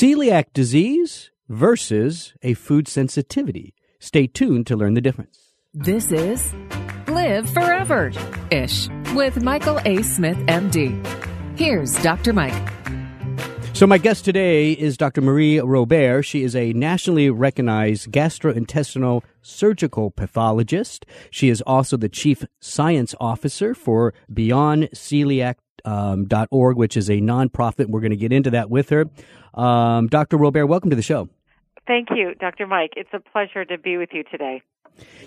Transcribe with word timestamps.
celiac 0.00 0.46
disease 0.54 1.30
versus 1.50 2.32
a 2.42 2.54
food 2.54 2.88
sensitivity. 2.88 3.74
Stay 3.98 4.26
tuned 4.26 4.66
to 4.66 4.74
learn 4.74 4.94
the 4.94 5.00
difference. 5.02 5.52
This 5.74 6.10
is 6.10 6.54
Live 7.06 7.50
Forever 7.50 8.10
ish 8.50 8.88
with 9.14 9.42
Michael 9.42 9.78
A. 9.84 10.00
Smith, 10.00 10.38
MD. 10.46 10.88
Here's 11.58 12.02
Dr. 12.02 12.32
Mike. 12.32 12.72
So, 13.74 13.86
my 13.86 13.98
guest 13.98 14.24
today 14.24 14.72
is 14.72 14.96
Dr. 14.96 15.20
Marie 15.20 15.60
Robert. 15.60 16.22
She 16.22 16.44
is 16.44 16.56
a 16.56 16.72
nationally 16.72 17.28
recognized 17.28 18.10
gastrointestinal 18.10 19.22
surgical 19.42 20.10
pathologist. 20.10 21.04
She 21.30 21.50
is 21.50 21.60
also 21.62 21.98
the 21.98 22.08
chief 22.08 22.44
science 22.58 23.14
officer 23.20 23.74
for 23.74 24.14
Beyond 24.32 24.88
Celiac 24.94 25.56
um, 25.84 26.26
.org, 26.50 26.76
which 26.76 26.96
is 26.96 27.08
a 27.08 27.20
nonprofit. 27.20 27.86
We're 27.86 28.00
going 28.00 28.10
to 28.10 28.16
get 28.16 28.32
into 28.32 28.50
that 28.50 28.70
with 28.70 28.90
her. 28.90 29.06
Um, 29.54 30.08
Dr. 30.08 30.36
Robert, 30.36 30.66
welcome 30.66 30.90
to 30.90 30.96
the 30.96 31.02
show. 31.02 31.28
Thank 31.86 32.08
you, 32.10 32.34
Dr. 32.38 32.66
Mike. 32.66 32.92
It's 32.96 33.10
a 33.12 33.20
pleasure 33.20 33.64
to 33.64 33.78
be 33.78 33.96
with 33.96 34.10
you 34.12 34.22
today. 34.30 34.62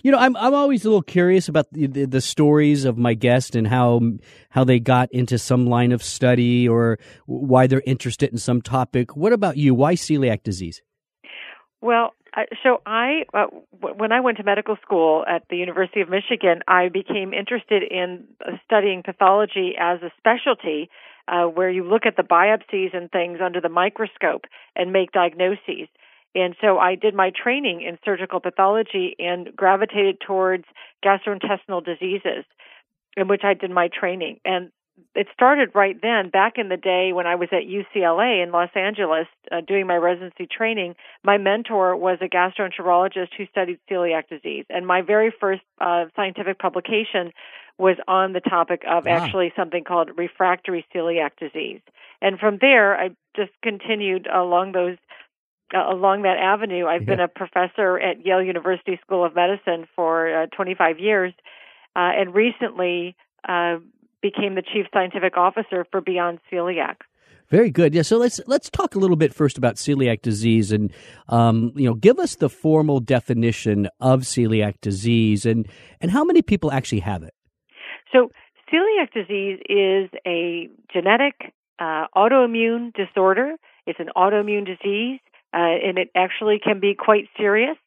You 0.03 0.12
know, 0.12 0.17
I'm 0.17 0.35
I'm 0.35 0.53
always 0.53 0.85
a 0.85 0.89
little 0.89 1.02
curious 1.02 1.48
about 1.48 1.71
the, 1.71 1.88
the, 1.88 2.05
the, 2.05 2.21
stories 2.21 2.85
of 2.85 2.98
my 2.98 3.13
guests 3.13 3.55
and 3.55 3.67
how 3.67 4.02
how 4.49 4.63
they 4.63 4.79
got 4.79 5.12
into 5.12 5.38
some 5.38 5.66
line 5.66 5.91
of 5.91 6.03
study 6.03 6.67
or 6.67 6.99
why 7.26 7.67
they're 7.67 7.81
interested 7.85 8.31
in 8.31 8.38
some 8.38 8.62
topic. 8.62 9.15
What 9.15 9.34
about 9.34 9.57
you? 9.57 9.73
Why 9.73 9.95
celiac 9.95 10.43
disease? 10.43 10.81
Well, 11.81 12.12
so 12.63 12.81
I 12.85 13.25
uh, 13.33 13.45
w- 13.79 13.95
when 13.95 14.11
I 14.11 14.19
went 14.19 14.37
to 14.37 14.43
medical 14.43 14.75
school 14.81 15.23
at 15.27 15.43
the 15.49 15.57
University 15.57 16.01
of 16.01 16.09
Michigan, 16.09 16.61
I 16.67 16.89
became 16.89 17.33
interested 17.33 17.83
in 17.83 18.25
uh, 18.45 18.53
studying 18.65 19.03
pathology 19.03 19.73
as 19.79 20.01
a 20.01 20.11
specialty. 20.17 20.89
Uh, 21.25 21.45
where 21.45 21.69
you 21.69 21.85
look 21.85 22.05
at 22.05 22.17
the 22.17 22.21
biopsies 22.21 22.93
and 22.93 23.09
things 23.09 23.39
under 23.41 23.61
the 23.61 23.69
microscope 23.69 24.43
and 24.75 24.91
make 24.91 25.09
diagnoses. 25.13 25.87
And 26.35 26.55
so 26.59 26.79
I 26.79 26.95
did 26.95 27.13
my 27.13 27.31
training 27.31 27.81
in 27.81 27.97
surgical 28.03 28.39
pathology 28.39 29.15
and 29.20 29.55
gravitated 29.55 30.20
towards 30.20 30.65
gastrointestinal 31.01 31.85
diseases, 31.85 32.43
in 33.15 33.27
which 33.27 33.43
I 33.43 33.53
did 33.53 33.71
my 33.71 33.87
training. 33.87 34.40
And 34.43 34.71
it 35.16 35.27
started 35.34 35.70
right 35.74 35.96
then, 36.02 36.30
back 36.30 36.54
in 36.58 36.70
the 36.70 36.77
day 36.77 37.13
when 37.13 37.27
I 37.27 37.36
was 37.36 37.49
at 37.52 37.63
UCLA 37.63 38.44
in 38.44 38.52
Los 38.52 38.70
Angeles 38.76 39.27
uh, 39.52 39.62
doing 39.62 39.88
my 39.88 39.96
residency 39.96 40.48
training. 40.48 40.96
My 41.24 41.38
mentor 41.38 41.96
was 41.96 42.18
a 42.22 42.27
gastroenterologist 42.27 43.30
who 43.38 43.46
studied 43.48 43.80
celiac 43.90 44.27
disease. 44.30 44.66
And 44.70 44.86
my 44.86 45.02
very 45.02 45.34
first 45.40 45.62
uh, 45.80 46.05
scientific 46.16 46.60
publication 46.60 47.32
was 47.77 47.98
on 48.08 48.34
the 48.34 48.40
topic 48.40 48.84
of 48.90 49.05
wow. 49.05 49.12
actually 49.12 49.52
something 49.55 49.84
called 49.84 50.12
refractory 50.16 50.86
celiac 50.94 51.32
disease. 51.40 51.82
And 52.21 52.40
from 52.40 52.58
there, 52.62 52.96
I 52.96 53.10
just 53.36 53.52
continued 53.62 54.27
along 54.27 54.74
those 54.74 54.98
uh, 55.74 55.91
along 55.91 56.21
that 56.21 56.38
avenue. 56.38 56.86
I've 56.86 57.02
yeah. 57.02 57.16
been 57.16 57.20
a 57.20 57.27
professor 57.27 57.99
at 57.99 58.24
Yale 58.26 58.44
University 58.44 58.99
School 59.04 59.26
of 59.26 59.34
Medicine 59.36 59.88
for 59.96 60.44
uh, 60.44 60.46
25 60.55 60.99
years, 60.99 61.34
uh, 61.96 62.12
and 62.16 62.34
recently 62.34 63.16
uh, 63.48 63.77
became 64.24 64.56
the 64.56 64.63
chief 64.63 64.88
scientific 64.91 65.38
officer 65.38 65.85
for 65.91 66.02
Beyond 66.02 66.40
Celiac. 66.52 66.96
Very 67.50 67.69
good. 67.69 67.94
Yeah. 67.94 68.02
So 68.02 68.18
let's 68.18 68.41
let's 68.47 68.72
talk 68.72 68.96
a 68.96 69.00
little 69.00 69.18
bit 69.18 69.34
first 69.34 69.59
about 69.59 69.75
celiac 69.75 70.24
disease, 70.24 70.72
and 70.72 70.91
um, 71.30 71.72
you 71.75 71.88
know, 71.88 71.94
give 71.94 72.18
us 72.18 72.35
the 72.35 72.50
formal 72.50 73.00
definition 73.00 73.88
of 74.00 74.22
celiac 74.22 74.81
disease, 74.81 75.46
and 75.46 75.68
and 76.02 76.09
how 76.09 76.24
many 76.24 76.41
people 76.41 76.72
actually 76.72 77.02
have 77.02 77.22
it. 77.22 77.35
So 78.12 78.31
celiac 78.74 79.12
disease 79.13 79.59
is 79.69 80.09
a 80.25 80.69
genetic 80.91 81.53
uh, 81.78 82.08
autoimmune 82.16 82.91
disorder. 82.94 83.58
It's 83.85 84.00
an 84.00 84.09
autoimmune 84.16 84.66
disease 84.66 85.19
uh, 85.53 85.78
and 85.85 85.97
it 85.97 86.09
actually 86.16 86.59
can 86.62 86.80
be 86.80 86.96
quite 86.96 87.30
serious. 87.38 87.78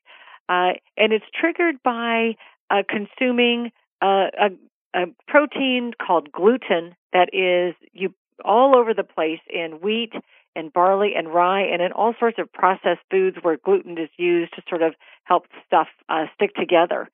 Uh, 0.48 0.78
and 0.96 1.12
it's 1.12 1.24
triggered 1.38 1.82
by 1.82 2.36
uh, 2.70 2.82
consuming 2.88 3.72
a, 4.00 4.50
a, 4.96 5.06
protein 5.28 5.92
called 6.04 6.32
gluten 6.32 6.96
that 7.12 7.28
is 7.32 7.74
you 7.92 8.14
all 8.44 8.76
over 8.76 8.92
the 8.94 9.04
place 9.04 9.40
in 9.48 9.72
wheat 9.82 10.12
and 10.54 10.72
barley 10.72 11.12
and 11.16 11.32
rye 11.32 11.62
and 11.62 11.82
in 11.82 11.92
all 11.92 12.14
sorts 12.18 12.38
of 12.38 12.52
processed 12.52 13.00
foods 13.10 13.36
where 13.42 13.58
gluten 13.58 13.98
is 13.98 14.08
used 14.16 14.54
to 14.54 14.62
sort 14.68 14.82
of 14.82 14.94
help 15.24 15.44
stuff 15.66 15.88
uh, 16.08 16.24
stick 16.34 16.54
together. 16.54 17.08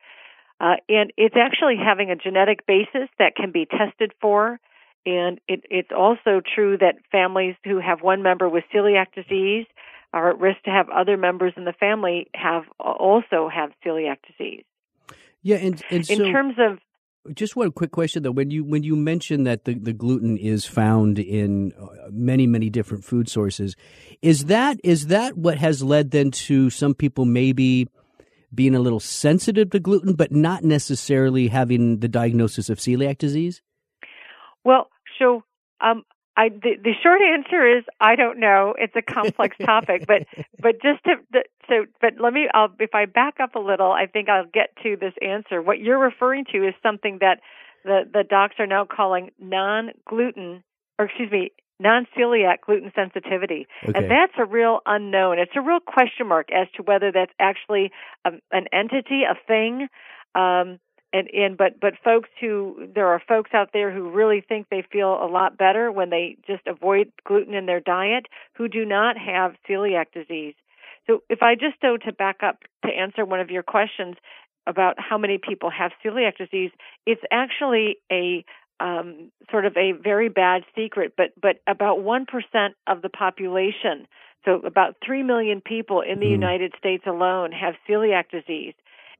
Uh, 0.60 0.76
and 0.88 1.12
it's 1.16 1.34
actually 1.36 1.76
having 1.76 2.10
a 2.10 2.16
genetic 2.16 2.66
basis 2.66 3.08
that 3.18 3.34
can 3.34 3.50
be 3.50 3.66
tested 3.66 4.12
for. 4.20 4.60
And 5.04 5.40
it, 5.48 5.64
it's 5.68 5.90
also 5.96 6.40
true 6.54 6.78
that 6.78 6.94
families 7.10 7.56
who 7.64 7.80
have 7.80 8.00
one 8.00 8.22
member 8.22 8.48
with 8.48 8.62
celiac 8.72 9.06
disease 9.12 9.66
are 10.12 10.30
at 10.30 10.38
risk 10.38 10.62
to 10.64 10.70
have 10.70 10.88
other 10.88 11.16
members 11.16 11.52
in 11.56 11.64
the 11.64 11.72
family 11.72 12.28
have 12.34 12.64
also 12.78 13.50
have 13.52 13.70
celiac 13.84 14.18
disease. 14.26 14.64
Yeah, 15.42 15.56
and, 15.56 15.82
and 15.90 16.08
in 16.08 16.32
terms 16.32 16.54
of 16.58 16.78
just 17.34 17.54
one 17.56 17.70
quick 17.72 17.92
question 17.92 18.22
though. 18.22 18.32
When 18.32 18.50
you 18.50 18.64
when 18.64 18.82
you 18.82 18.96
mention 18.96 19.44
that 19.44 19.64
the, 19.64 19.74
the 19.74 19.92
gluten 19.92 20.36
is 20.36 20.64
found 20.64 21.18
in 21.18 21.72
uh, 21.80 22.08
many 22.10 22.46
many 22.46 22.68
different 22.70 23.04
food 23.04 23.28
sources 23.28 23.76
is 24.22 24.46
that 24.46 24.80
is 24.82 25.06
that 25.08 25.36
what 25.36 25.58
has 25.58 25.82
led 25.82 26.10
then 26.10 26.30
to 26.32 26.70
some 26.70 26.94
people 26.94 27.24
maybe 27.24 27.88
being 28.54 28.74
a 28.74 28.80
little 28.80 29.00
sensitive 29.00 29.70
to 29.70 29.78
gluten 29.78 30.14
but 30.14 30.32
not 30.32 30.64
necessarily 30.64 31.48
having 31.48 32.00
the 32.00 32.08
diagnosis 32.08 32.68
of 32.68 32.78
celiac 32.78 33.18
disease? 33.18 33.62
Well 34.64 34.88
so 35.18 35.44
um, 35.80 36.04
I 36.36 36.48
the, 36.48 36.76
the 36.82 36.92
short 37.02 37.20
answer 37.20 37.78
is 37.78 37.84
I 38.00 38.16
don't 38.16 38.40
know. 38.40 38.74
It's 38.78 38.94
a 38.96 39.02
complex 39.02 39.56
topic, 39.64 40.04
but 40.06 40.26
but 40.60 40.82
just 40.82 41.04
to 41.04 41.16
the, 41.30 41.44
so 41.68 41.86
but 42.00 42.14
let 42.20 42.32
me 42.32 42.48
I'll 42.52 42.72
if 42.78 42.94
I 42.94 43.06
back 43.06 43.36
up 43.40 43.54
a 43.54 43.60
little, 43.60 43.92
I 43.92 44.06
think 44.06 44.28
I'll 44.28 44.46
get 44.46 44.74
to 44.82 44.96
this 44.96 45.14
answer. 45.20 45.60
What 45.60 45.78
you're 45.78 45.98
referring 45.98 46.44
to 46.52 46.66
is 46.66 46.74
something 46.82 47.18
that 47.20 47.40
the 47.84 48.02
the 48.12 48.24
docs 48.24 48.56
are 48.58 48.66
now 48.66 48.86
calling 48.86 49.30
non-gluten 49.38 50.62
or 50.98 51.06
excuse 51.06 51.30
me, 51.30 51.52
non-celiac 51.80 52.60
gluten 52.64 52.92
sensitivity. 52.94 53.66
Okay. 53.82 53.98
And 53.98 54.10
that's 54.10 54.32
a 54.38 54.44
real 54.44 54.80
unknown. 54.86 55.38
It's 55.38 55.52
a 55.56 55.60
real 55.60 55.80
question 55.80 56.28
mark 56.28 56.48
as 56.52 56.68
to 56.76 56.82
whether 56.82 57.10
that's 57.12 57.32
actually 57.38 57.90
a, 58.24 58.30
an 58.52 58.66
entity, 58.72 59.22
a 59.24 59.34
thing. 59.46 59.88
Um, 60.34 60.78
and 61.12 61.28
and 61.32 61.56
but 61.56 61.78
but 61.80 61.94
folks 62.02 62.28
who 62.40 62.88
there 62.94 63.08
are 63.08 63.20
folks 63.26 63.50
out 63.54 63.70
there 63.72 63.92
who 63.92 64.10
really 64.10 64.40
think 64.40 64.66
they 64.70 64.84
feel 64.90 65.12
a 65.22 65.28
lot 65.28 65.56
better 65.56 65.92
when 65.92 66.10
they 66.10 66.36
just 66.46 66.66
avoid 66.66 67.12
gluten 67.24 67.54
in 67.54 67.66
their 67.66 67.80
diet 67.80 68.26
who 68.54 68.68
do 68.68 68.84
not 68.84 69.16
have 69.18 69.54
celiac 69.68 70.06
disease 70.12 70.54
so 71.06 71.22
if 71.28 71.42
i 71.42 71.54
just 71.54 71.80
go 71.80 71.96
to 71.96 72.12
back 72.12 72.42
up 72.42 72.58
to 72.84 72.90
answer 72.90 73.24
one 73.24 73.40
of 73.40 73.50
your 73.50 73.62
questions 73.62 74.16
about 74.66 74.94
how 74.98 75.18
many 75.18 75.38
people 75.38 75.70
have 75.70 75.92
celiac 76.04 76.36
disease 76.36 76.70
it's 77.06 77.22
actually 77.30 77.96
a 78.10 78.44
um, 78.80 79.30
sort 79.50 79.64
of 79.64 79.76
a 79.76 79.92
very 79.92 80.28
bad 80.28 80.62
secret 80.74 81.12
but 81.16 81.32
but 81.40 81.56
about 81.66 82.02
one 82.02 82.26
percent 82.26 82.74
of 82.86 83.02
the 83.02 83.08
population 83.08 84.06
so 84.44 84.56
about 84.66 84.96
three 85.04 85.22
million 85.22 85.60
people 85.60 86.00
in 86.00 86.20
the 86.20 86.26
mm. 86.26 86.30
united 86.30 86.72
states 86.78 87.04
alone 87.06 87.52
have 87.52 87.74
celiac 87.88 88.30
disease 88.30 88.74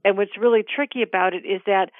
and 0.05 0.17
what's 0.17 0.37
really 0.39 0.63
tricky 0.63 1.03
about 1.03 1.35
it 1.35 1.45
is 1.45 1.61
that 1.67 1.91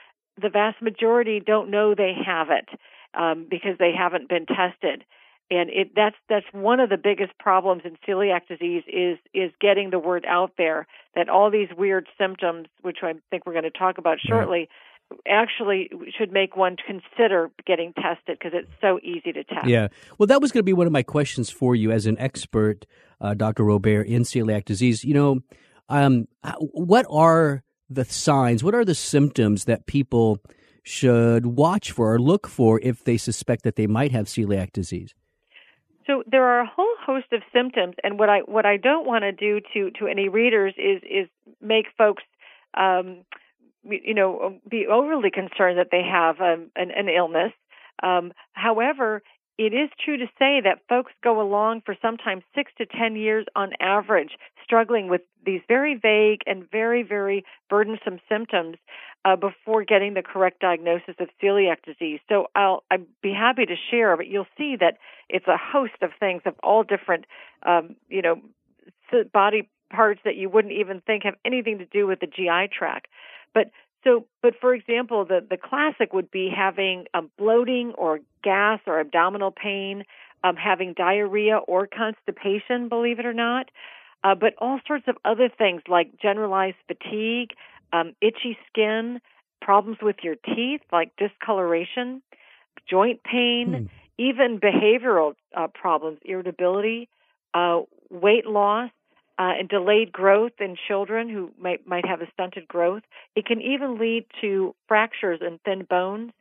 the 0.41 0.49
vast 0.49 0.81
majority 0.83 1.41
don't 1.45 1.71
know 1.71 1.95
they 1.95 2.15
have 2.27 2.49
it 2.51 2.69
um, 3.15 3.47
because 3.49 3.77
they 3.79 3.93
haven't 3.97 4.29
been 4.29 4.47
tested. 4.47 5.05
And 5.51 5.69
it, 5.69 5.91
that's 5.95 6.17
that's 6.31 6.47
one 6.53 6.81
of 6.81 6.89
the 6.89 6.97
biggest 6.97 7.39
problems 7.39 7.83
in 7.85 7.97
celiac 8.09 8.49
disease 8.49 8.85
is 8.87 9.19
is 9.35 9.53
getting 9.61 9.91
the 9.91 9.99
word 9.99 10.25
out 10.27 10.53
there 10.57 10.87
that 11.15 11.29
all 11.29 11.51
these 11.51 11.69
weird 11.77 12.09
symptoms, 12.19 12.69
which 12.81 12.99
I 13.03 13.15
think 13.31 13.45
we're 13.45 13.53
going 13.53 13.65
to 13.65 13.71
talk 13.71 13.99
about 13.99 14.19
shortly, 14.19 14.71
actually 15.29 15.91
should 16.17 16.33
make 16.33 16.57
one 16.57 16.77
consider 16.77 17.51
getting 17.67 17.93
tested 17.93 18.39
because 18.39 18.53
it's 18.55 18.71
so 18.81 18.99
easy 19.03 19.33
to 19.33 19.45
test. 19.45 19.67
Yeah. 19.67 19.89
Well, 20.17 20.27
that 20.29 20.41
was 20.41 20.53
going 20.53 20.61
to 20.61 20.65
be 20.65 20.73
one 20.73 20.87
of 20.87 20.93
my 20.93 21.03
questions 21.03 21.51
for 21.51 21.75
you 21.77 21.91
as 21.91 22.07
an 22.07 22.19
expert, 22.19 22.87
uh, 23.21 23.35
Dr. 23.35 23.65
Robert, 23.65 24.07
in 24.07 24.23
celiac 24.23 24.65
disease. 24.65 25.05
You 25.05 25.15
know, 25.15 25.41
um, 25.91 26.29
what 26.59 27.05
are 27.11 27.63
the 27.95 28.05
signs? 28.05 28.63
What 28.65 28.75
are 28.75 28.85
the 28.85 28.95
symptoms 28.95 29.65
that 29.65 29.87
people 29.87 30.39
should 30.83 31.47
watch 31.47 31.93
for 31.93 32.15
or 32.15 32.19
look 32.19 32.49
for 32.49 32.81
if 32.83 33.05
they 33.05 33.17
suspect 33.17 33.63
that 33.65 33.77
they 33.77 33.87
might 33.87 34.13
have 34.13 34.27
celiac 34.27 34.73
disease? 34.73 35.15
So 36.07 36.23
there 36.27 36.45
are 36.45 36.61
a 36.61 36.67
whole 36.67 36.95
host 37.05 37.27
of 37.33 37.43
symptoms, 37.53 37.95
and 38.03 38.19
what 38.19 38.29
I 38.29 38.41
what 38.41 38.67
I 38.67 38.77
don't 38.77 39.07
want 39.07 39.23
to 39.23 39.33
do 39.33 39.61
to 39.73 39.91
to 39.99 40.07
any 40.09 40.29
readers 40.29 40.75
is 40.77 41.01
is 41.05 41.29
make 41.61 41.87
folks, 41.97 42.25
um, 42.75 43.25
you 43.85 44.15
know, 44.15 44.59
be 44.69 44.87
overly 44.91 45.31
concerned 45.31 45.79
that 45.79 45.89
they 45.93 46.03
have 46.03 46.41
um, 46.41 46.71
an, 46.75 46.91
an 46.91 47.09
illness. 47.09 47.53
Um, 48.03 48.33
however, 48.53 49.23
it 49.59 49.75
is 49.75 49.91
true 50.03 50.17
to 50.17 50.27
say 50.39 50.61
that 50.61 50.81
folks 50.89 51.13
go 51.23 51.41
along 51.41 51.83
for 51.85 51.97
sometimes 52.01 52.43
six 52.55 52.73
to 52.79 52.87
ten 52.87 53.17
years 53.17 53.47
on 53.55 53.73
average, 53.81 54.31
struggling 54.65 55.09
with 55.09 55.21
these 55.45 55.61
very 55.69 55.95
vague 55.95 56.41
and 56.47 56.71
very, 56.71 57.03
very 57.03 57.45
burdensome 57.69 58.21
symptoms 58.29 58.77
uh, 59.25 59.37
before 59.37 59.85
getting 59.85 60.15
the 60.15 60.23
correct 60.23 60.61
diagnosis 60.61 61.15
of 61.21 61.29
celiac 61.43 61.77
disease. 61.85 62.21
So 62.29 62.47
I'll 62.55 62.83
I'd 62.91 63.07
be 63.23 63.33
happy 63.33 63.67
to 63.67 63.77
share, 63.91 64.17
but 64.17 64.27
you'll 64.27 64.47
see 64.57 64.77
that 64.81 64.99
it's 65.29 65.47
a 65.47 65.57
host 65.57 65.95
of 66.03 66.11
things 66.19 66.43
of 66.47 66.55
all 66.63 66.83
different, 66.83 67.27
um, 67.65 67.97
you 68.09 68.23
know, 68.23 68.41
body 69.33 69.69
parts 69.91 70.21
that 70.25 70.37
you 70.37 70.49
wouldn't 70.49 70.73
even 70.73 71.03
think 71.03 71.25
have 71.25 71.35
anything 71.45 71.79
to 71.79 71.85
do 71.85 72.07
with 72.07 72.21
the 72.21 72.27
GI 72.27 72.69
tract. 72.77 73.09
But 73.55 73.71
so, 74.05 74.27
but 74.43 74.55
for 74.61 74.75
example, 74.75 75.25
the 75.25 75.45
the 75.49 75.57
classic 75.57 76.13
would 76.13 76.31
be 76.31 76.51
having 76.55 77.07
um, 77.15 77.31
bloating 77.39 77.93
or 77.97 78.21
gas 78.43 78.81
or 78.87 79.01
abdominal 79.01 79.53
pain, 79.53 80.05
um, 80.43 80.57
having 80.57 80.93
diarrhea 80.95 81.59
or 81.59 81.87
constipation. 81.87 82.89
Believe 82.89 83.19
it 83.19 83.27
or 83.27 83.35
not. 83.35 83.71
Uh, 84.25 84.35
but 84.35 84.55
all 84.59 84.79
sorts 84.87 85.05
of 85.09 85.17
other 85.25 85.49
things 85.49 85.83
like 85.89 86.21
generalized 86.21 86.77
fatigue, 86.87 87.51
um, 87.93 88.15
itchy 88.21 88.57
skin, 88.69 89.21
problems 89.61 89.99
with 90.01 90.17
your 90.23 90.37
teeth 90.37 90.81
like 90.93 91.11
discoloration, 91.17 92.23
joint 92.89 93.23
pain, 93.25 93.89
hmm. 93.89 94.23
even 94.23 94.61
behavioral 94.61 95.35
uh, 95.57 95.67
problems, 95.69 96.19
irritability, 96.25 97.09
uh, 97.55 97.81
weight 98.11 98.47
loss, 98.47 98.91
uh, 99.39 99.53
and 99.59 99.69
delayed 99.69 100.13
growth 100.13 100.53
in 100.61 100.77
children 100.89 101.29
who 101.29 101.51
might 101.59 101.87
might 101.87 102.07
have 102.07 102.21
a 102.21 102.31
stunted 102.33 102.69
growth. 102.69 103.03
It 103.35 103.47
can 103.47 103.61
even 103.61 103.99
lead 103.99 104.27
to 104.41 104.75
fractures 104.89 105.41
and 105.43 105.61
thin 105.63 105.85
bones, 105.89 106.33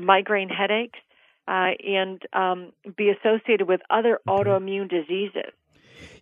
migraine 0.00 0.48
headaches, 0.48 0.98
uh, 1.46 1.70
and 1.86 2.22
um, 2.32 2.72
be 2.96 3.10
associated 3.10 3.68
with 3.68 3.80
other 3.90 4.20
autoimmune 4.28 4.88
diseases. 4.88 5.52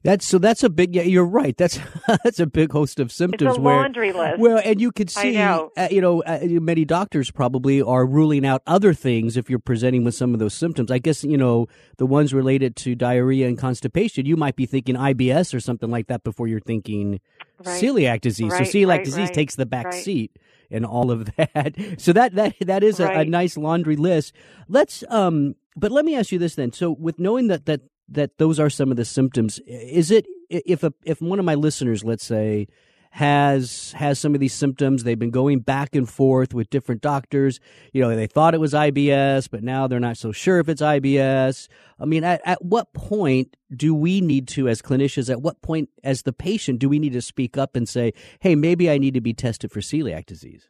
That's 0.03 0.25
so. 0.25 0.39
That's 0.39 0.63
a 0.63 0.71
big. 0.71 0.95
Yeah, 0.95 1.03
you're 1.03 1.25
right. 1.25 1.57
That's 1.57 1.81
that's 2.25 2.39
a 2.39 2.47
big 2.47 2.73
host 2.73 3.01
of 3.01 3.11
symptoms. 3.11 3.51
It's 3.51 3.59
a 3.59 3.61
where, 3.61 3.77
laundry 3.77 4.13
list. 4.13 4.39
Well, 4.39 4.61
and 4.65 4.81
you 4.81 4.93
could 4.93 5.11
see, 5.11 5.33
know. 5.33 5.73
Uh, 5.77 5.89
you 5.91 6.01
know, 6.01 6.23
uh, 6.23 6.39
many 6.43 6.85
doctors 6.85 7.31
probably 7.31 7.83
are 7.83 8.07
ruling 8.07 8.47
out 8.47 8.63
other 8.67 8.95
things 8.95 9.37
if 9.37 9.51
you're 9.51 9.59
presenting 9.59 10.05
with 10.05 10.15
some 10.15 10.33
of 10.33 10.39
those 10.39 10.55
symptoms. 10.55 10.91
I 10.91 10.99
guess 10.99 11.25
you 11.25 11.37
know 11.37 11.67
the 11.97 12.07
ones 12.07 12.33
related 12.33 12.77
to 12.77 12.95
diarrhea 12.95 13.49
and 13.49 13.59
constipation. 13.59 14.27
You 14.27 14.37
might 14.37 14.57
be 14.57 14.67
thinking 14.67 14.95
IBS 14.95 15.53
or 15.55 15.61
something 15.61 15.91
like 15.91 16.07
that 16.07 16.23
before 16.23 16.47
you're 16.47 16.61
thinking 16.61 17.21
right. 17.65 17.83
celiac 17.83 18.21
disease. 18.21 18.53
Right, 18.53 18.67
so 18.67 18.79
celiac 18.79 18.89
right, 18.89 19.05
disease 19.05 19.31
takes 19.31 19.57
the 19.57 19.67
back 19.67 19.93
seat 19.93 20.31
and 20.71 20.87
all 20.87 21.11
of 21.11 21.25
that. 21.37 21.75
So 21.99 22.13
that 22.13 22.35
that 22.35 22.55
that 22.61 22.83
is 22.83 23.01
a, 23.01 23.09
a 23.09 23.25
nice 23.25 23.57
laundry 23.57 23.97
list. 23.97 24.35
Let's 24.69 25.05
um. 25.09 25.57
But 25.79 25.93
let 25.93 26.07
me 26.07 26.17
ask 26.17 26.33
you 26.33 26.39
this 26.39 26.55
then. 26.55 26.73
So, 26.73 26.91
with 26.91 27.19
knowing 27.19 27.49
that 27.49 27.67
that 27.67 27.83
that 28.09 28.39
those 28.39 28.61
are 28.61 28.71
some 28.71 28.91
of 28.91 28.97
the 28.97 29.05
symptoms. 29.05 29.61
Is 29.67 30.11
it 30.11 30.27
if 30.49 30.83
a 30.83 30.93
if 31.05 31.21
one 31.21 31.39
of 31.39 31.45
my 31.45 31.55
listeners, 31.55 32.05
let's 32.05 32.25
say, 32.25 32.69
has 33.11 33.93
has 33.93 34.19
some 34.19 34.35
of 34.35 34.41
these 34.41 34.53
symptoms, 34.53 35.03
they've 35.03 35.19
been 35.19 35.31
going 35.31 35.61
back 35.61 35.95
and 35.95 36.09
forth 36.09 36.53
with 36.53 36.69
different 36.69 37.01
doctors. 37.01 37.61
You 37.93 38.03
know, 38.03 38.15
they 38.15 38.27
thought 38.27 38.55
it 38.55 38.61
was 38.61 38.75
IBS, 38.75 39.49
but 39.51 39.63
now 39.63 39.87
they're 39.87 39.99
not 40.01 40.19
so 40.19 40.33
sure 40.33 40.59
if 40.59 40.69
it's 40.69 40.83
IBS. 40.83 41.69
I 41.99 42.05
mean, 42.05 42.25
at, 42.25 42.43
at 42.45 42.63
what 42.63 42.93
point 42.93 43.57
do 43.75 43.95
we 43.95 44.21
need 44.21 44.49
to, 44.49 44.69
as 44.69 44.83
clinicians, 44.83 45.31
at 45.31 45.41
what 45.41 45.63
point, 45.63 45.89
as 46.05 46.23
the 46.23 46.33
patient, 46.33 46.79
do 46.79 46.89
we 46.91 46.99
need 46.99 47.15
to 47.15 47.23
speak 47.23 47.57
up 47.57 47.75
and 47.75 47.89
say, 47.89 48.13
"Hey, 48.41 48.55
maybe 48.55 48.91
I 48.91 48.99
need 48.99 49.15
to 49.15 49.23
be 49.23 49.33
tested 49.33 49.73
for 49.73 49.81
celiac 49.81 50.27
disease"? 50.27 50.69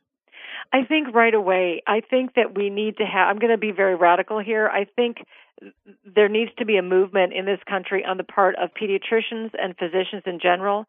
I 0.73 0.85
think 0.85 1.15
right 1.15 1.35
away. 1.35 1.83
I 1.87 2.01
think 2.01 2.35
that 2.35 2.57
we 2.57 2.71
need 2.71 2.97
to 2.99 3.05
have. 3.05 3.29
I'm 3.29 3.39
going 3.39 3.53
to 3.53 3.59
be 3.59 3.73
very 3.73 3.95
radical 3.97 4.39
here. 4.39 4.69
I 4.69 4.85
think 4.85 5.19
there 6.05 6.29
needs 6.29 6.51
to 6.59 6.65
be 6.65 6.77
a 6.77 6.83
movement 6.83 7.33
in 7.33 7.45
this 7.47 7.61
country 7.69 8.05
on 8.05 8.17
the 8.17 8.25
part 8.25 8.55
of 8.57 8.71
pediatricians 8.81 9.51
and 9.59 9.77
physicians 9.77 10.23
in 10.27 10.39
general 10.41 10.87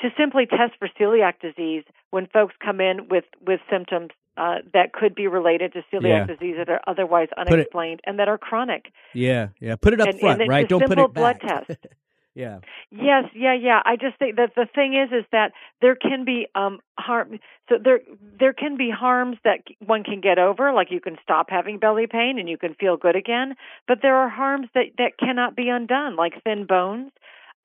to 0.00 0.08
simply 0.16 0.46
test 0.46 0.72
for 0.78 0.88
celiac 1.00 1.40
disease 1.40 1.84
when 2.10 2.26
folks 2.26 2.54
come 2.64 2.80
in 2.80 3.08
with 3.08 3.24
with 3.44 3.60
symptoms 3.70 4.10
uh, 4.36 4.56
that 4.72 4.92
could 4.92 5.14
be 5.14 5.26
related 5.26 5.72
to 5.72 5.80
celiac 5.92 6.26
yeah. 6.26 6.26
disease 6.26 6.54
that 6.58 6.68
are 6.68 6.80
otherwise 6.86 7.28
unexplained 7.36 8.00
it, 8.04 8.08
and 8.08 8.18
that 8.18 8.28
are 8.28 8.38
chronic. 8.38 8.92
Yeah, 9.14 9.48
yeah. 9.60 9.76
Put 9.76 9.94
it 9.94 10.00
up 10.00 10.08
and, 10.08 10.20
front, 10.20 10.40
and 10.40 10.48
right? 10.48 10.68
Don't 10.68 10.86
put 10.86 10.98
it 10.98 11.12
back. 11.14 11.40
blood 11.40 11.66
test. 11.66 11.86
Yeah. 12.38 12.60
Yes, 12.92 13.24
yeah, 13.34 13.54
yeah. 13.54 13.82
I 13.84 13.96
just 13.96 14.16
think 14.20 14.36
that 14.36 14.52
the 14.54 14.66
thing 14.72 14.94
is, 14.94 15.10
is 15.10 15.24
that 15.32 15.50
there 15.82 15.96
can 15.96 16.24
be 16.24 16.46
um 16.54 16.78
harm. 16.96 17.40
So 17.68 17.78
there 17.82 17.98
there 18.38 18.52
can 18.52 18.76
be 18.76 18.90
harms 18.90 19.38
that 19.42 19.62
one 19.84 20.04
can 20.04 20.20
get 20.20 20.38
over, 20.38 20.72
like 20.72 20.92
you 20.92 21.00
can 21.00 21.16
stop 21.20 21.50
having 21.50 21.78
belly 21.80 22.06
pain 22.06 22.38
and 22.38 22.48
you 22.48 22.56
can 22.56 22.74
feel 22.74 22.96
good 22.96 23.16
again. 23.16 23.56
But 23.88 23.98
there 24.02 24.14
are 24.14 24.28
harms 24.28 24.68
that 24.74 24.84
that 24.98 25.18
cannot 25.18 25.56
be 25.56 25.68
undone, 25.68 26.14
like 26.14 26.40
thin 26.44 26.64
bones, 26.64 27.10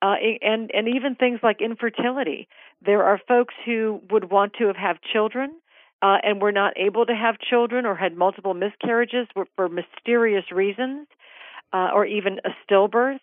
uh, 0.02 0.16
and 0.42 0.72
and 0.74 0.88
even 0.88 1.14
things 1.14 1.38
like 1.40 1.60
infertility. 1.60 2.48
There 2.84 3.04
are 3.04 3.20
folks 3.28 3.54
who 3.64 4.00
would 4.10 4.32
want 4.32 4.54
to 4.58 4.66
have, 4.66 4.76
have 4.76 4.96
children. 5.00 5.52
Uh, 6.02 6.18
and 6.22 6.42
were 6.42 6.52
not 6.52 6.74
able 6.76 7.06
to 7.06 7.14
have 7.14 7.38
children 7.38 7.86
or 7.86 7.94
had 7.94 8.14
multiple 8.14 8.52
miscarriages 8.52 9.26
for, 9.32 9.46
for 9.56 9.70
mysterious 9.70 10.44
reasons, 10.52 11.06
uh, 11.72 11.88
or 11.94 12.04
even 12.04 12.40
a 12.44 12.50
stillbirth 12.60 13.20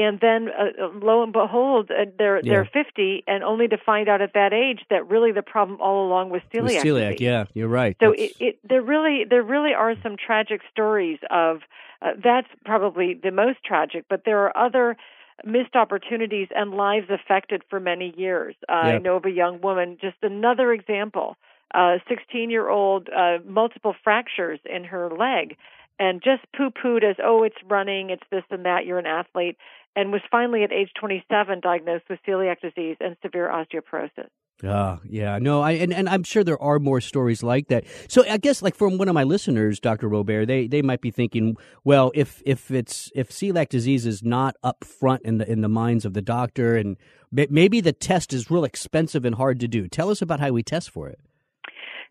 and 0.00 0.20
then 0.20 0.48
uh, 0.48 0.84
uh, 0.84 0.90
lo 1.02 1.22
and 1.22 1.32
behold 1.32 1.90
uh, 1.90 2.04
they're 2.18 2.40
yeah. 2.42 2.52
they're 2.52 2.70
50 2.72 3.24
and 3.26 3.42
only 3.44 3.68
to 3.68 3.76
find 3.78 4.08
out 4.08 4.20
at 4.20 4.34
that 4.34 4.52
age 4.52 4.80
that 4.90 5.08
really 5.08 5.32
the 5.32 5.42
problem 5.42 5.80
all 5.80 6.06
along 6.06 6.30
was 6.30 6.42
celiac 6.52 6.62
was 6.62 6.72
celiac 6.74 7.12
disease. 7.12 7.20
yeah 7.20 7.44
you're 7.54 7.68
right 7.68 7.96
so 8.00 8.12
it, 8.12 8.32
it 8.38 8.58
there 8.68 8.82
really 8.82 9.24
there 9.28 9.42
really 9.42 9.74
are 9.74 9.94
some 10.02 10.16
tragic 10.16 10.60
stories 10.70 11.18
of 11.30 11.60
uh, 12.02 12.12
that's 12.22 12.48
probably 12.64 13.14
the 13.14 13.30
most 13.30 13.58
tragic 13.64 14.04
but 14.08 14.22
there 14.24 14.38
are 14.44 14.56
other 14.56 14.96
missed 15.44 15.76
opportunities 15.76 16.48
and 16.54 16.72
lives 16.74 17.06
affected 17.10 17.62
for 17.70 17.78
many 17.78 18.12
years 18.16 18.54
uh, 18.68 18.82
yep. 18.84 18.94
i 18.94 18.98
know 18.98 19.16
of 19.16 19.24
a 19.24 19.30
young 19.30 19.60
woman 19.60 19.96
just 20.00 20.16
another 20.22 20.72
example 20.72 21.36
uh 21.74 21.98
16 22.08 22.50
year 22.50 22.68
old 22.68 23.08
uh 23.08 23.38
multiple 23.46 23.94
fractures 24.02 24.58
in 24.64 24.84
her 24.84 25.10
leg 25.10 25.56
and 25.98 26.22
just 26.22 26.42
poo 26.56 26.70
pooed 26.70 27.02
as, 27.02 27.16
oh, 27.22 27.42
it's 27.42 27.56
running, 27.68 28.10
it's 28.10 28.22
this 28.30 28.44
and 28.50 28.64
that, 28.64 28.86
you're 28.86 28.98
an 28.98 29.06
athlete 29.06 29.56
and 29.96 30.12
was 30.12 30.20
finally 30.30 30.62
at 30.62 30.72
age 30.72 30.90
27 31.00 31.60
diagnosed 31.60 32.04
with 32.08 32.18
celiac 32.26 32.60
disease 32.60 32.96
and 33.00 33.16
severe 33.22 33.48
osteoporosis. 33.48 34.28
Ah, 34.64 34.98
yeah, 35.04 35.38
no, 35.38 35.60
I 35.60 35.72
and, 35.72 35.94
and 35.94 36.08
I'm 36.08 36.24
sure 36.24 36.42
there 36.42 36.60
are 36.60 36.80
more 36.80 37.00
stories 37.00 37.44
like 37.44 37.68
that. 37.68 37.84
So 38.08 38.24
I 38.28 38.38
guess 38.38 38.60
like 38.60 38.74
from 38.74 38.98
one 38.98 39.06
of 39.06 39.14
my 39.14 39.22
listeners, 39.22 39.78
Dr. 39.78 40.08
Robert, 40.08 40.46
they 40.46 40.66
they 40.66 40.82
might 40.82 41.00
be 41.00 41.12
thinking, 41.12 41.56
well, 41.84 42.10
if 42.14 42.42
if 42.44 42.72
it's 42.72 43.12
if 43.14 43.30
celiac 43.30 43.68
disease 43.68 44.04
is 44.04 44.24
not 44.24 44.56
up 44.64 44.82
front 44.82 45.22
in 45.22 45.38
the 45.38 45.48
in 45.48 45.60
the 45.60 45.68
minds 45.68 46.04
of 46.04 46.12
the 46.12 46.22
doctor, 46.22 46.76
and 46.76 46.96
maybe 47.30 47.80
the 47.80 47.92
test 47.92 48.32
is 48.32 48.50
real 48.50 48.64
expensive 48.64 49.24
and 49.24 49.36
hard 49.36 49.60
to 49.60 49.68
do. 49.68 49.86
Tell 49.86 50.10
us 50.10 50.20
about 50.20 50.40
how 50.40 50.50
we 50.50 50.64
test 50.64 50.90
for 50.90 51.08
it. 51.08 51.20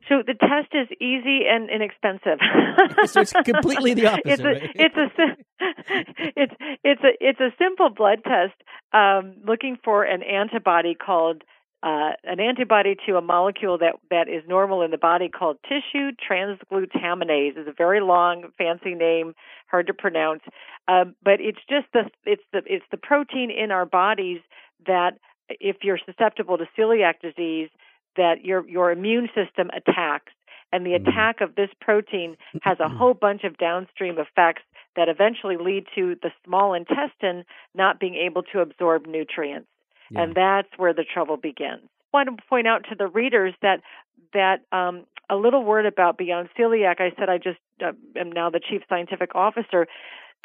So 0.09 0.23
the 0.25 0.33
test 0.33 0.73
is 0.73 0.87
easy 1.01 1.41
and 1.49 1.69
inexpensive. 1.69 2.39
so 3.05 3.21
it's 3.21 3.33
completely 3.33 3.93
the 3.93 4.07
opposite. 4.07 4.39
it's 4.39 4.41
a 4.41 4.45
right? 4.45 4.71
it's 4.75 4.97
a 4.97 5.37
it's 6.41 6.53
it's 6.83 7.03
a 7.03 7.11
it's 7.19 7.39
a 7.39 7.49
simple 7.57 7.89
blood 7.89 8.19
test 8.23 8.55
um, 8.93 9.35
looking 9.45 9.77
for 9.83 10.03
an 10.03 10.23
antibody 10.23 10.95
called 10.95 11.43
uh, 11.83 12.11
an 12.23 12.39
antibody 12.39 12.95
to 13.05 13.17
a 13.17 13.21
molecule 13.21 13.77
that 13.77 13.95
that 14.09 14.27
is 14.27 14.43
normal 14.47 14.81
in 14.81 14.91
the 14.91 14.97
body 14.97 15.29
called 15.29 15.57
tissue 15.63 16.11
transglutaminase. 16.11 17.57
is 17.57 17.67
a 17.67 17.73
very 17.77 18.01
long, 18.01 18.45
fancy 18.57 18.95
name, 18.95 19.33
hard 19.69 19.87
to 19.87 19.93
pronounce, 19.93 20.41
um, 20.87 21.15
but 21.23 21.35
it's 21.39 21.59
just 21.69 21.85
the 21.93 22.09
it's 22.25 22.43
the 22.51 22.61
it's 22.65 22.85
the 22.91 22.97
protein 22.97 23.51
in 23.51 23.71
our 23.71 23.85
bodies 23.85 24.39
that 24.85 25.19
if 25.49 25.77
you're 25.83 25.99
susceptible 26.05 26.57
to 26.57 26.65
celiac 26.77 27.21
disease 27.21 27.69
that 28.17 28.43
your 28.43 28.67
your 28.67 28.91
immune 28.91 29.29
system 29.33 29.69
attacks 29.75 30.33
and 30.71 30.85
the 30.85 30.91
mm-hmm. 30.91 31.07
attack 31.07 31.41
of 31.41 31.55
this 31.55 31.69
protein 31.79 32.35
has 32.61 32.77
a 32.79 32.83
mm-hmm. 32.83 32.97
whole 32.97 33.13
bunch 33.13 33.43
of 33.43 33.57
downstream 33.57 34.17
effects 34.19 34.63
that 34.95 35.07
eventually 35.07 35.57
lead 35.57 35.85
to 35.95 36.15
the 36.21 36.31
small 36.45 36.73
intestine 36.73 37.45
not 37.75 37.99
being 37.99 38.15
able 38.15 38.43
to 38.43 38.59
absorb 38.59 39.05
nutrients 39.05 39.67
yeah. 40.11 40.23
and 40.23 40.35
that's 40.35 40.69
where 40.77 40.93
the 40.93 41.05
trouble 41.05 41.37
begins 41.37 41.83
I 42.13 42.17
want 42.17 42.37
to 42.37 42.43
point 42.47 42.67
out 42.67 42.85
to 42.89 42.95
the 42.95 43.07
readers 43.07 43.53
that 43.61 43.81
that 44.33 44.61
um, 44.71 45.05
a 45.29 45.35
little 45.35 45.63
word 45.63 45.85
about 45.85 46.17
beyond 46.17 46.49
celiac 46.57 46.99
i 46.99 47.11
said 47.17 47.29
i 47.29 47.37
just 47.37 47.59
uh, 47.85 47.91
am 48.15 48.31
now 48.31 48.49
the 48.49 48.59
chief 48.59 48.81
scientific 48.89 49.35
officer 49.35 49.87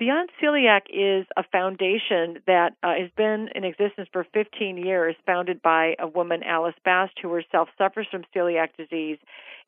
Beyond 0.03 0.31
Celiac 0.43 0.81
is 0.93 1.29
a 1.37 1.45
foundation 1.53 2.43
that 2.49 2.73
uh, 2.83 2.95
has 2.99 3.11
been 3.17 3.49
in 3.55 3.63
existence 3.63 4.09
for 4.13 4.27
15 4.35 4.77
years, 4.77 5.15
founded 5.25 5.63
by 5.63 5.95
a 6.01 6.09
woman, 6.09 6.43
Alice 6.43 6.75
Bast, 6.85 7.13
who 7.23 7.31
herself 7.31 7.69
suffers 7.79 8.09
from 8.11 8.25
celiac 8.35 8.71
disease. 8.77 9.19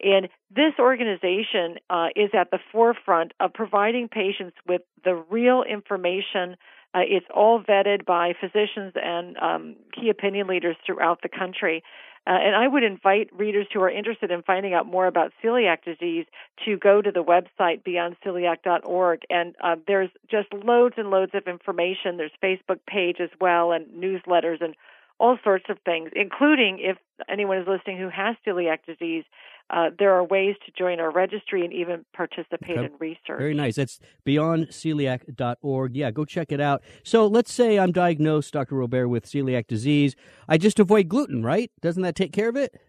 And 0.03 0.29
this 0.51 0.73
organization 0.81 1.77
uh, 1.89 2.09
is 2.17 2.31
at 2.35 2.51
the 2.51 2.59
forefront 2.73 3.31
of 3.39 3.55
providing 3.55 4.09
patients 4.09 4.57
with 4.67 4.83
the 5.05 5.15
real 5.31 5.63
information. 5.63 6.57
Uh, 6.93 7.03
it's 7.07 7.27
all 7.33 7.63
vetted 7.63 8.05
by 8.05 8.33
physicians 8.41 8.95
and 8.97 9.37
um, 9.37 9.77
key 9.95 10.11
opinion 10.11 10.49
leaders 10.49 10.75
throughout 10.85 11.23
the 11.23 11.29
country. 11.29 11.85
Uh, 12.27 12.31
and 12.31 12.57
I 12.57 12.67
would 12.67 12.83
invite 12.83 13.29
readers 13.37 13.67
who 13.73 13.83
are 13.83 13.91
interested 13.91 14.31
in 14.31 14.43
finding 14.43 14.73
out 14.73 14.87
more 14.87 15.07
about 15.07 15.33
celiac 15.43 15.85
disease 15.85 16.25
to 16.65 16.79
go 16.79 17.03
to 17.03 17.13
the 17.13 17.23
website 17.23 17.83
beyondceliac.org. 17.85 19.23
And 19.29 19.55
uh, 19.63 19.77
there's 19.87 20.11
just 20.31 20.53
loads 20.53 20.95
and 20.97 21.11
loads 21.11 21.33
of 21.35 21.47
information. 21.47 22.17
There's 22.17 22.33
Facebook 22.43 22.81
page 22.87 23.19
as 23.21 23.31
well, 23.41 23.73
and 23.73 23.87
newsletters, 23.89 24.63
and 24.63 24.75
all 25.19 25.39
sorts 25.45 25.67
of 25.69 25.79
things, 25.85 26.11
including 26.17 26.79
if 26.81 26.97
anyone 27.29 27.59
is 27.59 27.69
listening 27.69 27.99
who 27.99 28.09
has 28.09 28.37
celiac 28.47 28.79
disease, 28.87 29.25
uh, 29.71 29.91
there 29.99 30.13
are 30.13 30.25
ways 30.25 30.57
to 30.67 30.73
join 30.73 31.01
our 31.01 31.11
registry 31.11 31.65
and 31.65 31.73
even 31.73 32.05
participate 32.15 32.77
okay. 32.77 32.85
in 32.85 32.93
research. 32.99 33.39
Very 33.39 33.55
nice. 33.55 33.77
That's 33.77 33.99
beyondceliac.org. 34.27 35.97
Yeah, 35.97 36.11
go 36.11 36.25
check 36.25 36.53
it 36.53 36.61
out. 36.61 36.83
So 37.03 37.27
let's 37.27 37.53
say 37.53 37.79
I'm 37.79 37.93
diagnosed, 37.93 38.53
Dr. 38.53 38.77
Robert, 38.77 39.09
with 39.09 39.27
celiac 39.27 39.67
disease. 39.67 40.15
I 40.49 40.59
just 40.59 40.79
avoid 40.79 41.09
gluten, 41.09 41.43
right? 41.43 41.71
Doesn't 41.81 42.03
that 42.03 42.15
take 42.15 42.33
care 42.33 42.49
of 42.49 42.57
it? 42.57 42.81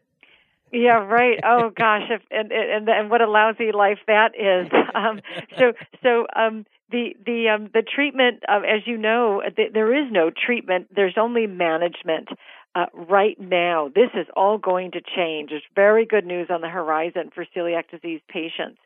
Yeah, 0.71 0.97
right. 1.05 1.39
Oh 1.43 1.71
gosh, 1.75 2.03
if, 2.09 2.21
and, 2.29 2.51
and 2.51 2.89
and 2.89 3.09
what 3.09 3.21
a 3.21 3.29
lousy 3.29 3.71
life 3.71 3.99
that 4.07 4.31
is. 4.35 4.71
Um, 4.95 5.19
so 5.59 5.73
so 6.03 6.25
um, 6.37 6.65
the 6.89 7.15
the 7.25 7.49
um, 7.49 7.69
the 7.73 7.81
treatment, 7.81 8.43
uh, 8.47 8.61
as 8.61 8.83
you 8.85 8.97
know, 8.97 9.41
th- 9.53 9.73
there 9.73 9.93
is 9.93 10.09
no 10.09 10.31
treatment. 10.31 10.87
There's 10.95 11.15
only 11.17 11.47
management. 11.47 12.29
Uh, 12.75 12.87
right 12.93 13.39
now, 13.39 13.89
this 13.93 14.09
is 14.13 14.27
all 14.35 14.57
going 14.57 14.91
to 14.91 14.99
change. 15.15 15.49
There's 15.49 15.63
very 15.75 16.05
good 16.05 16.25
news 16.25 16.47
on 16.49 16.59
the 16.59 16.67
horizon 16.67 17.31
for 17.33 17.45
celiac 17.55 17.89
disease 17.89 18.19
patients. 18.27 18.79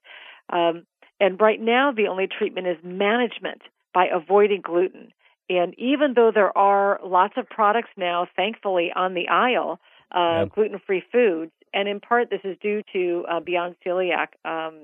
Um, 0.51 0.85
and 1.19 1.41
right 1.41 1.59
now, 1.59 1.91
the 1.91 2.07
only 2.07 2.27
treatment 2.27 2.67
is 2.67 2.77
management 2.83 3.63
by 3.93 4.05
avoiding 4.13 4.61
gluten. 4.61 5.11
And 5.49 5.73
even 5.79 6.13
though 6.15 6.31
there 6.33 6.55
are 6.55 6.99
lots 7.03 7.33
of 7.35 7.49
products 7.49 7.89
now, 7.97 8.27
thankfully, 8.35 8.91
on 8.95 9.15
the 9.15 9.27
aisle, 9.27 9.79
uh, 10.15 10.41
yep. 10.41 10.53
gluten 10.53 10.79
free 10.85 11.03
foods, 11.11 11.51
and 11.73 11.87
in 11.87 11.99
part 11.99 12.29
this 12.29 12.41
is 12.43 12.57
due 12.61 12.83
to 12.93 13.25
uh, 13.29 13.39
Beyond 13.39 13.75
Celiac, 13.85 14.27
um, 14.45 14.75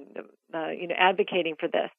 uh, 0.53 0.69
you 0.69 0.87
know, 0.87 0.95
advocating 0.97 1.55
for 1.59 1.67
this. 1.67 1.91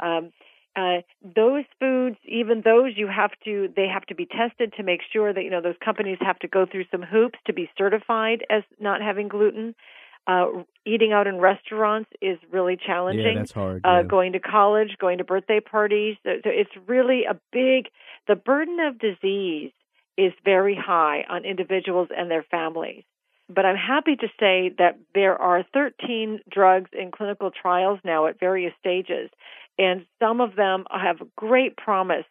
Um, 0.00 0.32
uh, 0.74 1.02
those 1.22 1.64
foods, 1.78 2.16
even 2.24 2.62
those 2.64 2.92
you 2.96 3.06
have 3.06 3.32
to, 3.44 3.68
they 3.76 3.86
have 3.88 4.06
to 4.06 4.14
be 4.14 4.26
tested 4.26 4.72
to 4.76 4.82
make 4.82 5.00
sure 5.12 5.32
that 5.32 5.42
you 5.42 5.50
know 5.50 5.60
those 5.60 5.76
companies 5.84 6.18
have 6.20 6.38
to 6.38 6.48
go 6.48 6.64
through 6.64 6.84
some 6.90 7.02
hoops 7.02 7.38
to 7.46 7.52
be 7.52 7.70
certified 7.76 8.44
as 8.50 8.62
not 8.80 9.02
having 9.02 9.28
gluten. 9.28 9.74
Uh, 10.24 10.46
eating 10.86 11.12
out 11.12 11.26
in 11.26 11.38
restaurants 11.38 12.08
is 12.20 12.38
really 12.52 12.76
challenging. 12.76 13.26
Yeah, 13.26 13.34
that's 13.34 13.52
hard. 13.52 13.84
Uh, 13.84 13.88
yeah. 13.96 14.02
Going 14.04 14.32
to 14.34 14.40
college, 14.40 14.96
going 15.00 15.18
to 15.18 15.24
birthday 15.24 15.58
parties, 15.58 16.16
so, 16.22 16.30
so 16.44 16.50
it's 16.50 16.70
really 16.86 17.24
a 17.28 17.34
big. 17.52 17.90
The 18.28 18.36
burden 18.36 18.78
of 18.80 18.98
disease 18.98 19.72
is 20.16 20.32
very 20.44 20.76
high 20.76 21.24
on 21.28 21.44
individuals 21.44 22.08
and 22.16 22.30
their 22.30 22.44
families. 22.44 23.04
But 23.48 23.66
I'm 23.66 23.76
happy 23.76 24.16
to 24.16 24.28
say 24.38 24.72
that 24.78 24.98
there 25.14 25.36
are 25.36 25.64
13 25.74 26.40
drugs 26.50 26.90
in 26.92 27.10
clinical 27.10 27.50
trials 27.50 27.98
now 28.04 28.26
at 28.26 28.38
various 28.38 28.72
stages, 28.78 29.30
and 29.78 30.06
some 30.20 30.40
of 30.40 30.56
them 30.56 30.84
have 30.90 31.16
great 31.36 31.76
promise 31.76 32.24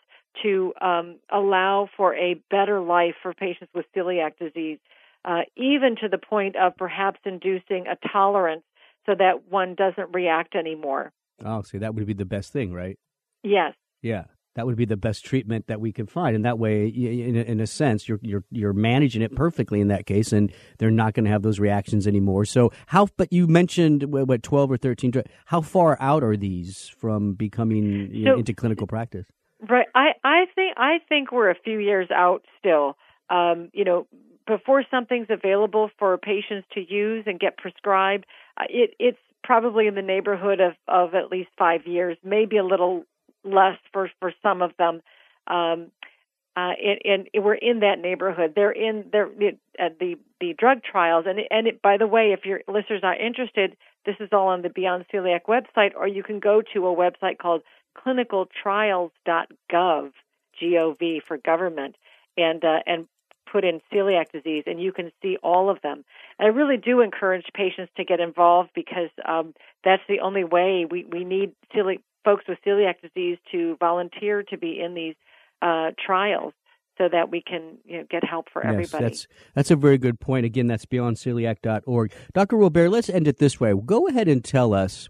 to 0.43 0.73
um, 0.81 1.19
allow 1.31 1.89
for 1.97 2.15
a 2.15 2.41
better 2.49 2.81
life 2.81 3.15
for 3.21 3.33
patients 3.33 3.71
with 3.75 3.85
celiac 3.95 4.37
disease, 4.39 4.79
uh, 5.25 5.41
even 5.57 5.95
to 6.01 6.07
the 6.07 6.17
point 6.17 6.55
of 6.55 6.75
perhaps 6.77 7.19
inducing 7.25 7.85
a 7.87 7.97
tolerance 8.11 8.63
so 9.05 9.13
that 9.17 9.49
one 9.49 9.75
doesn't 9.75 10.13
react 10.13 10.55
anymore. 10.55 11.11
Oh, 11.43 11.63
see, 11.63 11.79
that 11.79 11.95
would 11.95 12.05
be 12.05 12.13
the 12.13 12.25
best 12.25 12.53
thing, 12.53 12.71
right? 12.71 12.97
Yes. 13.43 13.73
Yeah 14.01 14.25
that 14.55 14.65
would 14.65 14.75
be 14.75 14.85
the 14.85 14.97
best 14.97 15.25
treatment 15.25 15.67
that 15.67 15.79
we 15.79 15.91
can 15.91 16.07
find. 16.07 16.35
And 16.35 16.45
that 16.45 16.59
way, 16.59 16.87
in 16.87 17.35
a, 17.35 17.41
in 17.41 17.59
a 17.59 17.67
sense, 17.67 18.07
you're 18.07 18.19
you're 18.21 18.43
you're 18.51 18.73
managing 18.73 19.21
it 19.21 19.35
perfectly 19.35 19.79
in 19.79 19.87
that 19.87 20.05
case, 20.05 20.33
and 20.33 20.51
they're 20.77 20.91
not 20.91 21.13
going 21.13 21.25
to 21.25 21.31
have 21.31 21.41
those 21.41 21.59
reactions 21.59 22.07
anymore. 22.07 22.45
So 22.45 22.71
how? 22.87 23.07
But 23.17 23.31
you 23.31 23.47
mentioned 23.47 24.03
what 24.03 24.43
twelve 24.43 24.71
or 24.71 24.77
thirteen. 24.77 25.11
How 25.45 25.61
far 25.61 25.97
out 25.99 26.23
are 26.23 26.37
these 26.37 26.89
from 26.97 27.33
becoming 27.33 28.09
so, 28.11 28.17
know, 28.17 28.37
into 28.37 28.53
clinical 28.53 28.87
practice? 28.87 29.25
Right. 29.69 29.87
I 29.95 30.11
I 30.23 30.45
think 30.55 30.77
I 30.77 30.97
think 31.07 31.31
we're 31.31 31.49
a 31.49 31.59
few 31.63 31.79
years 31.79 32.09
out 32.11 32.43
still. 32.59 32.97
Um, 33.29 33.69
you 33.73 33.85
know, 33.85 34.07
before 34.47 34.83
something's 34.91 35.27
available 35.29 35.89
for 35.97 36.17
patients 36.17 36.67
to 36.73 36.81
use 36.81 37.23
and 37.25 37.39
get 37.39 37.57
prescribed, 37.57 38.25
uh, 38.57 38.65
it 38.69 38.95
it's 38.99 39.19
probably 39.43 39.87
in 39.87 39.95
the 39.95 40.01
neighborhood 40.01 40.59
of, 40.59 40.73
of 40.87 41.15
at 41.15 41.31
least 41.31 41.49
five 41.57 41.81
years, 41.85 42.17
maybe 42.23 42.57
a 42.57 42.63
little 42.63 43.03
less 43.43 43.77
for 43.91 44.09
for 44.19 44.33
some 44.41 44.61
of 44.61 44.71
them. 44.77 45.01
Um, 45.47 45.91
uh, 46.55 46.73
and, 46.83 47.29
and, 47.33 47.45
we're 47.45 47.53
in 47.53 47.79
that 47.79 47.99
neighborhood. 47.99 48.53
They're 48.55 48.71
in 48.71 49.05
they're 49.11 49.29
uh, 49.79 49.89
the 49.99 50.17
the 50.41 50.53
drug 50.57 50.83
trials, 50.83 51.25
and 51.27 51.39
and 51.49 51.67
it, 51.67 51.81
by 51.81 51.95
the 51.95 52.07
way, 52.07 52.33
if 52.33 52.45
your 52.45 52.61
listeners 52.67 53.01
are 53.03 53.15
interested, 53.15 53.77
this 54.05 54.15
is 54.19 54.29
all 54.33 54.49
on 54.49 54.61
the 54.61 54.69
Beyond 54.69 55.05
Celiac 55.13 55.43
website, 55.47 55.91
or 55.95 56.07
you 56.07 56.23
can 56.23 56.39
go 56.39 56.61
to 56.73 56.87
a 56.87 56.95
website 56.95 57.37
called 57.37 57.61
clinicaltrials.gov, 57.97 60.11
G-O-V 60.59 61.21
for 61.25 61.37
government, 61.37 61.95
and 62.37 62.65
uh, 62.65 62.79
and 62.85 63.07
put 63.49 63.63
in 63.63 63.79
celiac 63.93 64.31
disease, 64.31 64.63
and 64.65 64.81
you 64.81 64.91
can 64.91 65.11
see 65.21 65.37
all 65.43 65.69
of 65.69 65.81
them. 65.81 66.03
And 66.39 66.47
I 66.47 66.49
really 66.49 66.77
do 66.77 67.01
encourage 67.01 67.45
patients 67.53 67.91
to 67.97 68.05
get 68.05 68.19
involved 68.19 68.71
because 68.73 69.09
um, 69.25 69.53
that's 69.83 70.03
the 70.07 70.19
only 70.19 70.43
way 70.43 70.85
we 70.89 71.05
we 71.05 71.23
need 71.23 71.53
celiac 71.73 72.01
folks 72.23 72.45
with 72.47 72.57
celiac 72.65 72.95
disease 73.01 73.37
to 73.51 73.75
volunteer 73.79 74.43
to 74.43 74.57
be 74.57 74.79
in 74.79 74.93
these 74.93 75.15
uh, 75.61 75.91
trials 76.03 76.53
so 76.97 77.07
that 77.11 77.31
we 77.31 77.41
can 77.41 77.77
you 77.85 77.99
know, 77.99 78.03
get 78.09 78.23
help 78.23 78.47
for 78.51 78.61
yes, 78.63 78.71
everybody. 78.71 79.03
That's, 79.05 79.27
that's 79.55 79.71
a 79.71 79.75
very 79.75 79.97
good 79.97 80.19
point. 80.19 80.45
Again, 80.45 80.67
that's 80.67 80.85
beyondceliac.org. 80.85 82.13
Dr. 82.33 82.57
Robert, 82.57 82.89
let's 82.89 83.09
end 83.09 83.27
it 83.27 83.37
this 83.37 83.59
way. 83.59 83.73
Go 83.85 84.07
ahead 84.07 84.27
and 84.27 84.43
tell 84.43 84.73
us, 84.73 85.09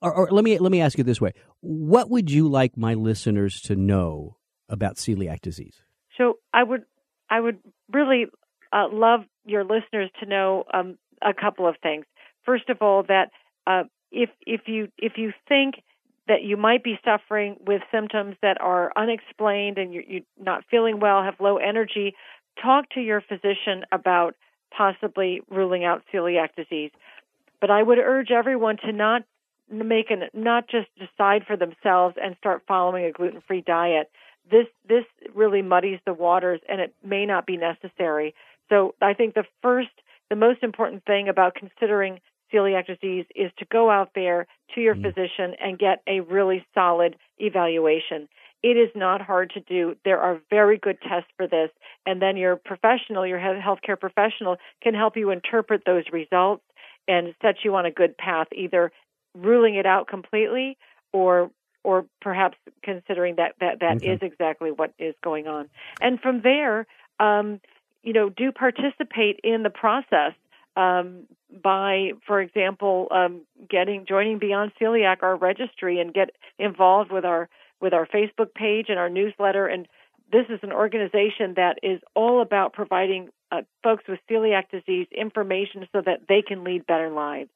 or, 0.00 0.12
or 0.12 0.28
let 0.30 0.44
me 0.44 0.58
let 0.58 0.70
me 0.70 0.80
ask 0.80 0.96
you 0.96 1.04
this 1.04 1.20
way: 1.20 1.32
What 1.60 2.08
would 2.10 2.30
you 2.30 2.48
like 2.48 2.76
my 2.76 2.94
listeners 2.94 3.60
to 3.62 3.74
know 3.74 4.36
about 4.68 4.96
celiac 4.96 5.40
disease? 5.40 5.82
So 6.16 6.38
I 6.52 6.62
would 6.62 6.82
I 7.28 7.40
would 7.40 7.58
really 7.92 8.26
uh, 8.72 8.86
love 8.92 9.20
your 9.44 9.64
listeners 9.64 10.10
to 10.20 10.26
know 10.26 10.64
um, 10.72 10.98
a 11.22 11.34
couple 11.34 11.66
of 11.66 11.76
things. 11.82 12.04
First 12.44 12.68
of 12.68 12.78
all, 12.80 13.02
that 13.08 13.30
uh, 13.66 13.84
if 14.12 14.30
if 14.46 14.62
you 14.66 14.88
if 14.98 15.14
you 15.16 15.32
think 15.48 15.76
that 16.28 16.42
you 16.42 16.56
might 16.56 16.84
be 16.84 17.00
suffering 17.04 17.56
with 17.66 17.82
symptoms 17.90 18.36
that 18.42 18.60
are 18.60 18.92
unexplained 18.96 19.78
and 19.78 19.92
you're, 19.92 20.04
you're 20.04 20.22
not 20.40 20.62
feeling 20.70 21.00
well, 21.00 21.22
have 21.22 21.40
low 21.40 21.56
energy, 21.56 22.14
talk 22.62 22.88
to 22.90 23.00
your 23.00 23.20
physician 23.20 23.84
about 23.90 24.36
possibly 24.70 25.40
ruling 25.50 25.84
out 25.84 26.02
celiac 26.12 26.48
disease. 26.54 26.90
But 27.60 27.70
I 27.70 27.82
would 27.82 27.98
urge 27.98 28.30
everyone 28.30 28.76
to 28.84 28.92
not 28.92 29.22
make 29.70 30.10
an 30.10 30.24
not 30.32 30.68
just 30.68 30.88
decide 30.98 31.44
for 31.46 31.56
themselves 31.56 32.16
and 32.22 32.36
start 32.38 32.62
following 32.68 33.04
a 33.04 33.12
gluten-free 33.12 33.62
diet. 33.62 34.10
This 34.50 34.66
this 34.88 35.04
really 35.34 35.62
muddies 35.62 35.98
the 36.06 36.14
waters 36.14 36.60
and 36.68 36.80
it 36.80 36.94
may 37.04 37.26
not 37.26 37.46
be 37.46 37.56
necessary. 37.56 38.34
So 38.68 38.94
I 39.00 39.14
think 39.14 39.34
the 39.34 39.44
first 39.62 39.90
the 40.30 40.36
most 40.36 40.62
important 40.62 41.04
thing 41.04 41.28
about 41.28 41.54
considering 41.54 42.20
celiac 42.52 42.86
disease 42.86 43.26
is 43.34 43.50
to 43.58 43.64
go 43.66 43.90
out 43.90 44.10
there 44.14 44.46
to 44.74 44.80
your 44.80 44.94
mm. 44.94 45.02
physician 45.02 45.54
and 45.60 45.78
get 45.78 46.02
a 46.06 46.20
really 46.20 46.64
solid 46.74 47.16
evaluation. 47.38 48.28
It 48.62 48.76
is 48.76 48.90
not 48.94 49.20
hard 49.20 49.50
to 49.50 49.60
do. 49.60 49.96
There 50.04 50.18
are 50.18 50.40
very 50.50 50.78
good 50.78 50.98
tests 51.00 51.30
for 51.36 51.46
this, 51.46 51.70
and 52.04 52.20
then 52.20 52.36
your 52.36 52.56
professional, 52.56 53.26
your 53.26 53.38
healthcare 53.38 53.98
professional, 53.98 54.56
can 54.82 54.94
help 54.94 55.16
you 55.16 55.30
interpret 55.30 55.82
those 55.86 56.04
results 56.12 56.64
and 57.06 57.34
set 57.40 57.56
you 57.64 57.74
on 57.76 57.86
a 57.86 57.90
good 57.90 58.16
path, 58.18 58.48
either 58.52 58.90
ruling 59.34 59.76
it 59.76 59.86
out 59.86 60.08
completely 60.08 60.76
or 61.12 61.50
or 61.84 62.04
perhaps 62.20 62.58
considering 62.82 63.36
that 63.36 63.54
that, 63.60 63.80
that 63.80 63.96
okay. 63.98 64.08
is 64.08 64.18
exactly 64.20 64.70
what 64.70 64.92
is 64.98 65.14
going 65.22 65.46
on. 65.46 65.68
And 66.00 66.20
from 66.20 66.42
there, 66.42 66.86
um, 67.20 67.60
you 68.02 68.12
know, 68.12 68.28
do 68.28 68.52
participate 68.52 69.40
in 69.44 69.62
the 69.62 69.70
process 69.70 70.32
um, 70.78 71.24
by, 71.62 72.12
for 72.26 72.40
example, 72.40 73.08
um, 73.10 73.42
getting 73.68 74.06
joining 74.06 74.38
Beyond 74.38 74.72
Celiac, 74.80 75.22
our 75.22 75.36
registry, 75.36 76.00
and 76.00 76.14
get 76.14 76.30
involved 76.58 77.10
with 77.10 77.24
our 77.24 77.48
with 77.80 77.92
our 77.92 78.06
Facebook 78.06 78.54
page 78.54 78.86
and 78.88 78.98
our 78.98 79.08
newsletter. 79.08 79.66
And 79.66 79.88
this 80.30 80.46
is 80.48 80.60
an 80.62 80.72
organization 80.72 81.54
that 81.56 81.78
is 81.82 82.00
all 82.14 82.42
about 82.42 82.72
providing 82.72 83.28
uh, 83.50 83.62
folks 83.82 84.04
with 84.08 84.20
celiac 84.30 84.70
disease 84.70 85.06
information 85.16 85.86
so 85.92 86.00
that 86.04 86.20
they 86.28 86.42
can 86.42 86.64
lead 86.64 86.86
better 86.86 87.10
lives. 87.10 87.50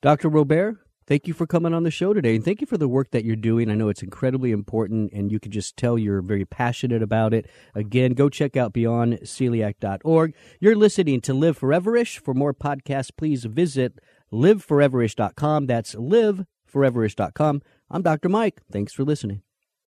Dr. 0.00 0.28
Robert, 0.28 0.78
Thank 1.10 1.26
you 1.26 1.34
for 1.34 1.44
coming 1.44 1.74
on 1.74 1.82
the 1.82 1.90
show 1.90 2.14
today, 2.14 2.36
and 2.36 2.44
thank 2.44 2.60
you 2.60 2.68
for 2.68 2.78
the 2.78 2.86
work 2.86 3.10
that 3.10 3.24
you're 3.24 3.34
doing. 3.34 3.68
I 3.68 3.74
know 3.74 3.88
it's 3.88 4.00
incredibly 4.00 4.52
important, 4.52 5.12
and 5.12 5.32
you 5.32 5.40
can 5.40 5.50
just 5.50 5.76
tell 5.76 5.98
you're 5.98 6.22
very 6.22 6.44
passionate 6.44 7.02
about 7.02 7.34
it. 7.34 7.50
Again, 7.74 8.12
go 8.12 8.28
check 8.28 8.56
out 8.56 8.72
beyondceliac.org. 8.72 10.34
You're 10.60 10.76
listening 10.76 11.20
to 11.22 11.34
Live 11.34 11.58
Foreverish. 11.58 12.20
For 12.20 12.32
more 12.32 12.54
podcasts, 12.54 13.10
please 13.16 13.44
visit 13.44 13.98
liveforeverish.com. 14.32 15.66
That's 15.66 15.96
liveforeverish.com. 15.96 17.62
I'm 17.90 18.02
Dr. 18.02 18.28
Mike. 18.28 18.62
Thanks 18.70 18.92
for 18.92 19.02
listening. 19.02 19.42